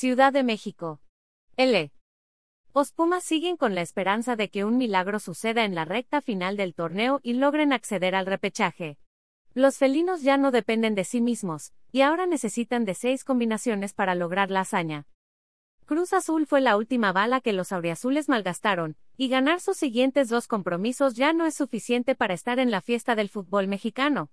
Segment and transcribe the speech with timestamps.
[0.00, 1.00] Ciudad de México.
[1.56, 1.90] L.
[2.72, 6.56] Los Pumas siguen con la esperanza de que un milagro suceda en la recta final
[6.56, 8.96] del torneo y logren acceder al repechaje.
[9.54, 14.14] Los felinos ya no dependen de sí mismos, y ahora necesitan de seis combinaciones para
[14.14, 15.08] lograr la hazaña.
[15.84, 20.46] Cruz Azul fue la última bala que los auriazules malgastaron, y ganar sus siguientes dos
[20.46, 24.30] compromisos ya no es suficiente para estar en la fiesta del fútbol mexicano.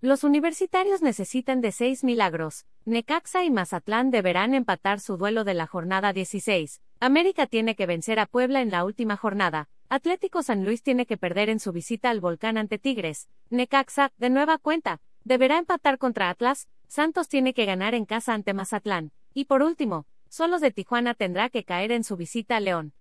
[0.00, 2.66] Los universitarios necesitan de seis milagros.
[2.84, 6.80] Necaxa y Mazatlán deberán empatar su duelo de la jornada 16.
[7.00, 9.68] América tiene que vencer a Puebla en la última jornada.
[9.88, 13.28] Atlético San Luis tiene que perder en su visita al volcán ante Tigres.
[13.50, 16.68] Necaxa, de nueva cuenta, deberá empatar contra Atlas.
[16.86, 19.10] Santos tiene que ganar en casa ante Mazatlán.
[19.34, 22.92] Y por último, Solos de Tijuana tendrá que caer en su visita a León.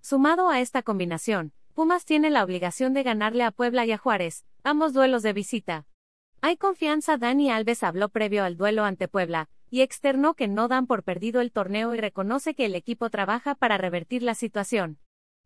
[0.00, 4.44] Sumado a esta combinación, Pumas tiene la obligación de ganarle a Puebla y a Juárez,
[4.64, 5.86] ambos duelos de visita.
[6.42, 7.16] Hay confianza.
[7.18, 11.40] Dani Alves habló previo al duelo ante Puebla, y externó que no dan por perdido
[11.40, 14.98] el torneo y reconoce que el equipo trabaja para revertir la situación.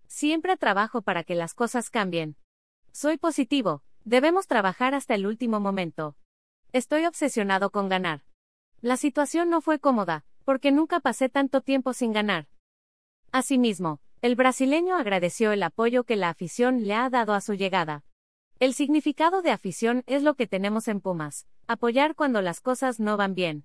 [0.07, 2.37] Siempre trabajo para que las cosas cambien.
[2.93, 6.17] Soy positivo, debemos trabajar hasta el último momento.
[6.73, 8.23] Estoy obsesionado con ganar.
[8.81, 12.49] La situación no fue cómoda, porque nunca pasé tanto tiempo sin ganar.
[13.33, 18.05] Asimismo, el brasileño agradeció el apoyo que la afición le ha dado a su llegada.
[18.61, 23.17] El significado de afición es lo que tenemos en Pumas, apoyar cuando las cosas no
[23.17, 23.65] van bien.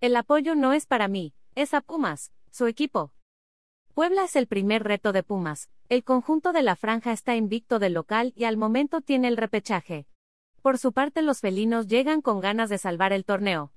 [0.00, 3.12] El apoyo no es para mí, es a Pumas, su equipo.
[3.94, 7.92] Puebla es el primer reto de Pumas, el conjunto de la franja está invicto del
[7.92, 10.06] local y al momento tiene el repechaje.
[10.62, 13.72] Por su parte los felinos llegan con ganas de salvar el torneo.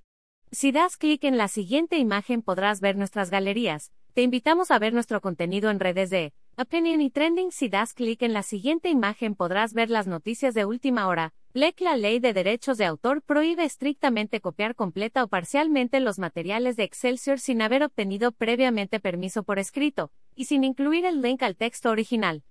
[0.52, 4.94] Si das clic en la siguiente imagen podrás ver nuestras galerías, te invitamos a ver
[4.94, 7.52] nuestro contenido en redes de Opinion y Trending.
[7.52, 11.36] Si das clic en la siguiente imagen podrás ver las noticias de última hora.
[11.54, 16.76] LEC La ley de derechos de autor prohíbe estrictamente copiar completa o parcialmente los materiales
[16.76, 21.58] de Excelsior sin haber obtenido previamente permiso por escrito, y sin incluir el link al
[21.58, 22.42] texto original.